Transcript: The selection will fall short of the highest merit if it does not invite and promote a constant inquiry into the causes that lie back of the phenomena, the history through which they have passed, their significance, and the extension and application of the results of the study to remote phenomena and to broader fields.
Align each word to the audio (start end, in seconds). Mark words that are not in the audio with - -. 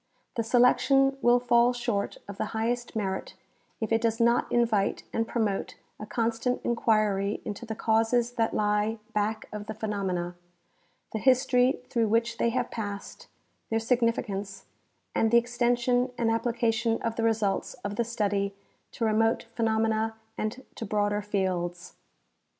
The 0.35 0.41
selection 0.41 1.15
will 1.21 1.39
fall 1.39 1.73
short 1.73 2.17
of 2.27 2.39
the 2.39 2.45
highest 2.57 2.95
merit 2.95 3.35
if 3.79 3.91
it 3.91 4.01
does 4.01 4.19
not 4.19 4.51
invite 4.51 5.03
and 5.13 5.27
promote 5.27 5.75
a 5.99 6.07
constant 6.07 6.59
inquiry 6.63 7.39
into 7.45 7.67
the 7.67 7.75
causes 7.75 8.31
that 8.31 8.51
lie 8.55 8.97
back 9.13 9.47
of 9.51 9.67
the 9.67 9.75
phenomena, 9.75 10.33
the 11.13 11.19
history 11.19 11.81
through 11.87 12.07
which 12.07 12.39
they 12.39 12.49
have 12.49 12.71
passed, 12.71 13.27
their 13.69 13.77
significance, 13.79 14.65
and 15.13 15.29
the 15.29 15.37
extension 15.37 16.09
and 16.17 16.31
application 16.31 16.99
of 17.03 17.15
the 17.15 17.21
results 17.23 17.75
of 17.83 17.95
the 17.95 18.03
study 18.03 18.55
to 18.93 19.05
remote 19.05 19.45
phenomena 19.53 20.15
and 20.35 20.63
to 20.77 20.83
broader 20.83 21.21
fields. 21.21 21.93